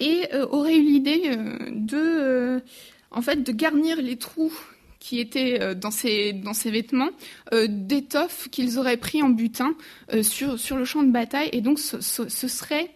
et 0.00 0.28
auraient 0.50 0.76
eu 0.76 0.82
l'idée 0.82 1.36
de, 1.72 2.62
en 3.10 3.20
fait, 3.20 3.42
de 3.42 3.50
garnir 3.50 4.00
les 4.00 4.14
trous 4.14 4.52
qui 5.00 5.18
étaient 5.18 5.74
dans 5.74 5.90
ces, 5.90 6.40
vêtements 6.66 7.08
d'étoffes 7.66 8.48
qu'ils 8.48 8.78
auraient 8.78 8.96
pris 8.96 9.24
en 9.24 9.30
butin 9.30 9.74
sur, 10.22 10.76
le 10.76 10.84
champ 10.84 11.02
de 11.02 11.10
bataille. 11.10 11.48
Et 11.50 11.62
donc 11.62 11.80
ce 11.80 12.20
serait 12.20 12.90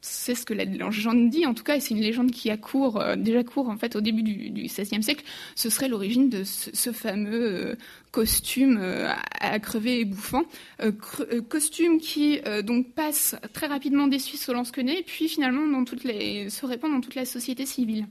c'est 0.00 0.34
ce 0.34 0.44
que 0.44 0.54
la 0.54 0.64
légende 0.64 1.30
dit, 1.30 1.46
en 1.46 1.54
tout 1.54 1.64
cas, 1.64 1.76
et 1.76 1.80
c'est 1.80 1.94
une 1.94 2.00
légende 2.00 2.30
qui 2.30 2.50
a 2.50 2.56
cours, 2.56 3.00
euh, 3.00 3.16
déjà 3.16 3.42
court 3.44 3.68
en 3.68 3.76
fait 3.76 3.96
au 3.96 4.00
début 4.00 4.22
du, 4.22 4.64
XVIe 4.64 5.02
siècle, 5.02 5.24
ce 5.54 5.70
serait 5.70 5.88
l'origine 5.88 6.28
de 6.28 6.44
ce, 6.44 6.92
fameux 6.92 7.70
euh, 7.70 7.74
costume 8.10 8.78
euh, 8.80 9.10
à, 9.40 9.58
crever 9.58 10.00
et 10.00 10.04
bouffant, 10.04 10.44
costume 11.48 11.98
qui 11.98 12.40
donc 12.64 12.92
passe 12.92 13.36
très 13.52 13.66
rapidement 13.66 14.06
des 14.06 14.18
Suisses 14.18 14.48
au 14.48 14.52
lance-quenet, 14.52 15.02
puis 15.06 15.28
finalement 15.28 15.66
dans 15.66 15.84
se 15.86 16.66
répand 16.66 16.90
dans 16.90 17.00
toute 17.00 17.14
la 17.14 17.24
société 17.24 17.66
civile. 17.66 18.06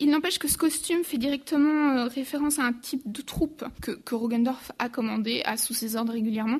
Il 0.00 0.10
n'empêche 0.10 0.38
que 0.38 0.48
ce 0.48 0.58
costume 0.58 1.04
fait 1.04 1.18
directement 1.18 2.08
référence 2.08 2.58
à 2.58 2.64
un 2.64 2.72
type 2.72 3.02
de 3.04 3.22
troupe 3.22 3.64
que, 3.80 3.92
que 3.92 4.14
Rogendorf 4.14 4.72
a 4.78 4.88
commandé, 4.88 5.42
a 5.44 5.56
sous 5.56 5.74
ses 5.74 5.94
ordres 5.94 6.12
régulièrement, 6.12 6.58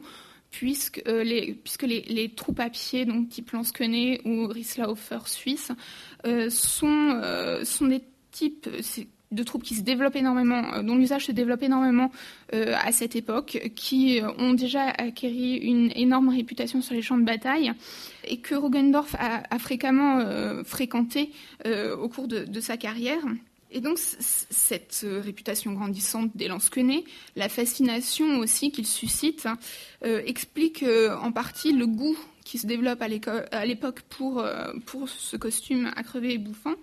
puisque, 0.59 1.03
les, 1.07 1.55
puisque 1.55 1.83
les, 1.83 2.33
troupes 2.35 2.61
à 2.61 2.71
pied, 2.71 3.05
donc 3.05 3.29
type 3.29 3.51
Lansquenet 3.51 4.21
ou 4.25 4.47
Rieslaufer 4.47 5.27
suisse, 5.27 5.73
sont, 6.49 7.61
sont 7.65 7.87
des 7.87 8.03
types, 8.31 8.69
de 9.35 9.43
troupes 9.43 9.63
qui 9.63 9.75
se 9.75 9.83
développent 9.83 10.17
énormément, 10.17 10.75
euh, 10.75 10.83
dont 10.83 10.97
l'usage 10.97 11.27
se 11.27 11.33
développe 11.33 11.63
énormément 11.63 12.11
euh, 12.55 12.75
à 12.83 12.93
cette 12.93 13.17
époque, 13.17 13.71
qui 13.75 14.21
euh, 14.21 14.31
ont 14.39 14.55
déjà 14.55 14.89
acquis 14.91 15.57
une 15.57 15.91
énorme 15.95 16.29
réputation 16.29 16.81
sur 16.81 16.95
les 16.95 17.03
champs 17.03 17.19
de 17.19 17.25
bataille 17.25 17.73
et 18.27 18.39
que 18.39 18.55
Rogendorf 18.55 19.15
a, 19.19 19.59
fréquemment 19.59 20.25
fréquenté 20.65 21.31
au 21.65 22.09
cours 22.09 22.29
de, 22.29 22.61
sa 22.61 22.77
carrière. 22.77 23.23
Et 23.75 23.81
donc 23.81 23.99
cette 23.99 25.05
réputation 25.05 25.73
grandissante 25.73 26.31
des 26.35 26.49
Lansquenets, 26.49 27.05
la 27.37 27.51
fascination 27.51 28.39
aussi 28.39 28.71
qu'il 28.71 28.87
suscite, 28.87 29.47
explique 30.03 30.85
en 31.21 31.33
partie 31.33 31.73
le 31.73 31.87
goût 31.87 32.17
qui 32.45 32.59
se 32.59 32.67
développe 32.67 33.03
à 33.03 33.65
l'époque 33.67 34.03
pour, 34.03 34.39
euh, 34.39 34.73
ce 35.07 35.37
costume 35.37 35.91
à 35.97 36.03
crever 36.03 36.35
et 36.35 36.39
bouffant, 36.39 36.75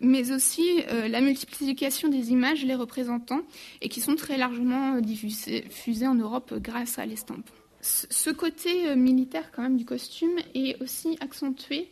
mais 0.00 0.32
aussi 0.32 0.82
euh, 0.90 1.08
la 1.08 1.20
multiplication 1.20 2.08
des 2.08 2.32
images 2.32 2.64
les 2.64 2.74
représentant 2.74 3.40
et 3.80 3.88
qui 3.88 4.00
sont 4.00 4.16
très 4.16 4.36
largement 4.36 5.00
diffusées, 5.00 6.06
en 6.06 6.16
Europe 6.16 6.54
grâce 6.58 6.98
à 6.98 7.06
l'estampe. 7.06 7.48
Ce 7.80 8.30
côté 8.30 8.88
euh, 8.88 8.96
militaire 8.96 9.50
quand 9.52 9.62
même 9.62 9.76
du 9.76 9.84
costume 9.84 10.36
est 10.54 10.80
aussi 10.82 11.16
accentué 11.20 11.88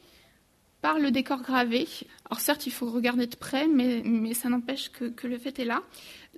par 0.82 0.98
le 0.98 1.10
décor 1.10 1.40
gravé. 1.40 1.86
Alors 2.26 2.40
certes, 2.40 2.66
il 2.66 2.72
faut 2.72 2.90
regarder 2.90 3.26
de 3.26 3.36
près, 3.36 3.68
mais, 3.68 4.34
ça 4.34 4.50
n'empêche 4.50 4.90
que, 4.90 5.26
le 5.26 5.38
fait 5.38 5.58
est 5.60 5.64
là. 5.64 5.82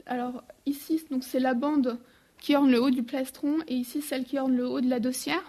Alors 0.07 0.45
ici, 0.67 1.03
c'est 1.23 1.41
la 1.41 1.55
bande 1.55 1.99
qui 2.39 2.55
orne 2.55 2.71
le 2.71 2.81
haut 2.81 2.91
du 2.91 3.03
plastron 3.03 3.57
et 3.67 3.75
ici 3.75 4.03
celle 4.03 4.25
qui 4.25 4.39
orne 4.39 4.55
le 4.55 4.69
haut 4.69 4.83
de 4.83 4.89
la 4.89 5.01
dossière. 5.01 5.43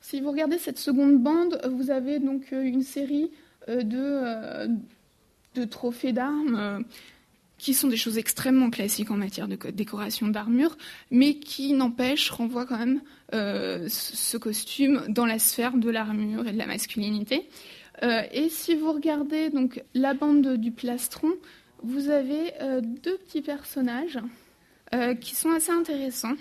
Si 0.00 0.20
vous 0.20 0.32
regardez 0.32 0.58
cette 0.58 0.78
seconde 0.78 1.22
bande, 1.22 1.60
vous 1.72 1.90
avez 1.90 2.18
donc 2.18 2.52
euh, 2.52 2.62
une 2.62 2.82
série 2.82 3.30
euh, 3.68 3.82
de, 3.82 3.96
euh, 4.00 4.66
de 5.54 5.64
trophées 5.64 6.12
d'armes 6.12 6.84
qui 7.58 7.74
sont 7.74 7.86
des 7.86 7.96
choses 7.96 8.18
extrêmement 8.18 8.70
classiques 8.70 9.12
en 9.12 9.16
matière 9.16 9.46
de 9.46 9.54
décoration 9.70 10.26
d'armure, 10.26 10.76
mais 11.12 11.34
qui 11.34 11.74
n'empêchent, 11.74 12.30
renvoient 12.30 12.66
quand 12.66 12.78
même 12.78 13.00
ce 13.30 14.36
costume 14.36 15.04
dans 15.08 15.26
la 15.26 15.38
sphère 15.38 15.76
de 15.76 15.88
l'armure 15.88 16.48
et 16.48 16.52
de 16.52 16.58
la 16.58 16.66
masculinité. 16.66 17.48
Et 18.00 18.48
si 18.48 18.74
vous 18.74 18.92
regardez 18.92 19.50
donc 19.50 19.82
la 19.94 20.14
bande 20.14 20.56
du 20.56 20.72
plastron, 20.72 21.32
vous 21.82 22.08
avez 22.08 22.52
deux 22.82 23.16
petits 23.18 23.42
personnages 23.42 24.18
qui 25.20 25.34
sont 25.36 25.50
assez 25.50 25.70
intéressants. 25.70 26.34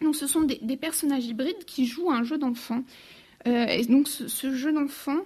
Donc, 0.00 0.14
ce 0.14 0.26
sont 0.26 0.42
des, 0.42 0.76
personnages 0.76 1.26
hybrides 1.26 1.64
qui 1.66 1.86
jouent 1.86 2.10
à 2.10 2.14
un 2.14 2.22
jeu 2.22 2.38
d'enfant. 2.38 2.82
Euh, 3.46 3.66
et 3.66 3.84
donc, 3.84 4.08
ce, 4.08 4.54
jeu 4.54 4.72
d'enfant, 4.72 5.18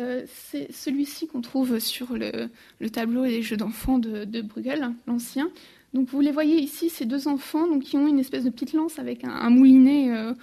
euh, 0.00 0.24
c'est 0.26 0.72
celui-ci 0.72 1.28
qu'on 1.28 1.40
trouve 1.40 1.78
sur 1.78 2.14
le, 2.14 2.48
tableau 2.90 3.24
des 3.24 3.42
jeux 3.42 3.56
d'enfants 3.56 3.98
de, 3.98 4.42
Bruegel, 4.42 4.90
l'ancien. 5.06 5.50
Donc, 5.94 6.08
vous 6.08 6.20
les 6.20 6.32
voyez 6.32 6.60
ici, 6.60 6.90
ces 6.90 7.04
deux 7.04 7.28
enfants 7.28 7.66
donc, 7.66 7.82
qui 7.82 7.96
ont 7.96 8.08
une 8.08 8.18
espèce 8.18 8.44
de 8.44 8.50
petite 8.50 8.72
lance 8.72 8.98
avec 8.98 9.24
un, 9.24 9.50
moulinet 9.50 10.10
euh, 10.10 10.34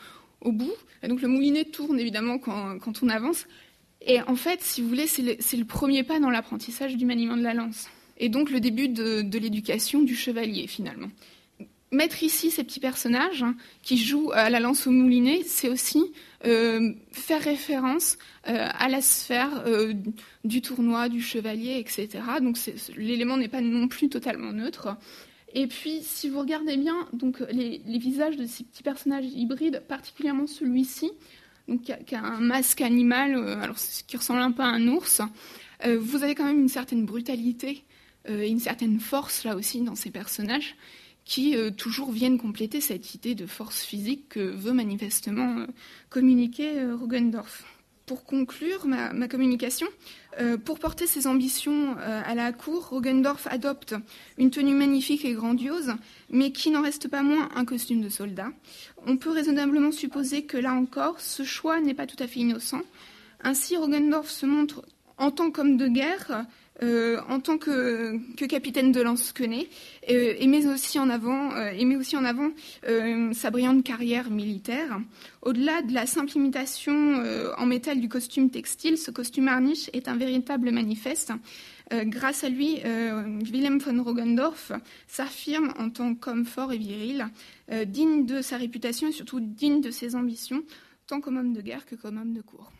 au 0.41 0.51
bout. 0.51 0.73
Et 1.03 1.07
donc, 1.07 1.21
le 1.21 1.27
moulinet 1.27 1.65
tourne 1.65 1.99
évidemment 1.99 2.37
quand, 2.39 3.03
on 3.03 3.09
avance. 3.09 3.45
Et 4.05 4.21
en 4.21 4.35
fait, 4.35 4.61
si 4.61 4.81
vous 4.81 4.89
voulez, 4.89 5.07
c'est 5.07 5.57
le, 5.57 5.65
premier 5.65 6.03
pas 6.03 6.19
dans 6.19 6.29
l'apprentissage 6.29 6.95
du 6.95 7.05
maniement 7.05 7.37
de 7.37 7.43
la 7.43 7.53
lance. 7.53 7.87
Et 8.17 8.29
donc, 8.29 8.49
le 8.51 8.59
début 8.59 8.87
de 8.87 9.37
l'éducation 9.37 10.01
du 10.01 10.15
chevalier, 10.15 10.67
finalement 10.67 11.09
mettre 11.95 12.23
ici 12.23 12.51
ces 12.51 12.63
petits 12.63 12.79
personnages 12.79 13.43
hein, 13.43 13.55
qui 13.81 13.97
jouent 13.97 14.31
à 14.33 14.49
la 14.49 14.59
lance 14.59 14.85
au 14.87 14.91
moulinet, 14.91 15.41
c'est 15.45 15.69
aussi 15.69 16.03
euh, 16.45 16.93
faire 17.11 17.41
référence 17.41 18.17
euh, 18.47 18.67
à 18.71 18.89
la 18.89 19.01
sphère 19.01 19.63
euh, 19.65 19.93
du 20.43 20.61
tournoi, 20.61 21.09
du 21.09 21.21
chevalier, 21.21 21.77
etc. 21.79 22.23
Donc 22.41 22.57
l'élément 22.97 23.37
n'est 23.37 23.47
pas 23.47 23.61
non 23.61 23.87
plus 23.87 24.09
totalement 24.09 24.51
neutre. 24.51 24.95
Et 25.53 25.67
puis, 25.67 26.01
si 26.01 26.29
vous 26.29 26.39
regardez 26.39 26.75
bien, 26.75 27.07
donc 27.13 27.39
les, 27.49 27.79
visages 27.97 28.35
de 28.35 28.45
ces 28.45 28.65
petits 28.65 28.83
personnages 28.83 29.25
hybrides, 29.33 29.81
particulièrement 29.87 30.47
celui-ci, 30.47 31.11
donc 31.67 31.81
qui 31.81 32.15
a, 32.15 32.23
un 32.23 32.39
masque 32.39 32.81
animal, 32.81 33.35
alors 33.61 33.77
qui 34.07 34.17
ressemble 34.17 34.41
un 34.41 34.51
peu 34.51 34.63
à 34.63 34.67
un 34.67 34.87
ours, 34.87 35.21
vous 35.83 36.23
avez 36.23 36.35
quand 36.35 36.45
même 36.45 36.61
une 36.61 36.69
certaine 36.69 37.05
brutalité 37.05 37.83
et 38.27 38.47
une 38.47 38.59
certaine 38.59 38.99
force 38.99 39.43
là 39.43 39.55
aussi 39.55 39.81
dans 39.81 39.95
ces 39.95 40.09
personnages 40.09 40.75
qui 41.25 41.57
euh, 41.57 41.71
toujours 41.71 42.11
viennent 42.11 42.37
compléter 42.37 42.79
cette 42.79 43.15
idée 43.15 43.35
de 43.35 43.47
force 43.47 43.83
physique 43.83 44.29
que 44.29 44.39
veut 44.39 44.73
manifestement 44.73 45.57
euh, 45.57 45.65
communiquer 46.09 46.79
euh, 46.79 46.95
Rugendorf. 46.95 47.65
Pour 48.05 48.23
conclure 48.23 48.85
ma, 48.85 49.27
communication, 49.27 49.87
pour 50.63 50.77
porter 50.77 51.07
ses 51.07 51.25
ambitions 51.25 51.97
à 51.97 52.35
la 52.35 52.53
cour, 52.53 52.89
Rugendorf 52.89 53.47
adopte 53.47 53.95
une 54.37 54.51
tenue 54.51 54.75
magnifique 54.75 55.25
et 55.25 55.33
grandiose, 55.33 55.95
mais 56.29 56.51
qui 56.51 56.69
n'en 56.69 56.83
reste 56.83 57.07
pas 57.07 57.23
moins 57.23 57.49
un 57.55 57.65
costume 57.65 58.01
de 58.01 58.09
soldat. 58.09 58.49
On 59.07 59.17
peut 59.17 59.31
raisonnablement 59.31 59.91
supposer 59.91 60.43
que 60.43 60.57
là 60.57 60.73
encore, 60.73 61.19
ce 61.19 61.43
choix 61.43 61.79
n'est 61.81 61.95
pas 61.95 62.05
tout 62.05 62.21
à 62.21 62.27
fait 62.27 62.41
innocent. 62.41 62.81
Ainsi, 63.41 63.75
Rugendorf 63.75 64.29
se 64.29 64.45
montre 64.45 64.85
en 65.17 65.31
tant 65.31 65.49
qu'homme 65.49 65.77
de 65.77 65.87
guerre 65.87 66.45
euh, 66.83 67.21
en 67.29 67.39
tant 67.39 67.57
que, 67.57 68.19
capitaine 68.47 68.91
de 68.91 69.01
lance 69.01 69.33
euh, 69.39 70.33
et 70.37 70.47
met 70.47 70.67
aussi 70.67 70.99
en 70.99 71.09
avant, 71.09 71.51
euh, 71.53 72.25
avant 72.25 72.51
sa 73.33 73.49
brillante 73.49 73.83
carrière 73.83 74.29
militaire. 74.29 74.99
Au-delà 75.41 75.81
de 75.81 75.93
la 75.93 76.05
simple 76.05 76.35
imitation 76.35 77.23
en 77.57 77.65
métal 77.65 77.99
du 77.99 78.09
costume 78.09 78.49
textile, 78.49 78.97
ce 78.97 79.11
costume 79.11 79.47
harniche 79.47 79.89
est 79.93 80.07
un 80.07 80.15
véritable 80.15 80.71
manifeste. 80.71 81.31
grâce 81.91 82.43
à 82.43 82.49
lui, 82.49 82.79
Wilhelm 83.51 83.79
von 83.79 84.03
Rogendorf 84.03 84.71
s'affirme 85.07 85.73
en 85.77 85.89
tant 85.89 86.15
qu'homme 86.15 86.45
fort 86.45 86.73
et 86.73 86.77
viril, 86.77 87.27
digne 87.85 88.25
de 88.25 88.41
sa 88.41 88.57
réputation 88.57 89.07
et 89.07 89.11
surtout 89.11 89.39
digne 89.39 89.81
de 89.81 89.91
ses 89.91 90.15
ambitions, 90.15 90.63
tant 91.07 91.21
comme 91.21 91.37
homme 91.37 91.53
de 91.53 91.61
guerre 91.61 91.85
que 91.85 91.95
comme 91.95 92.17
homme 92.17 92.33
de 92.33 92.41
cour. 92.41 92.71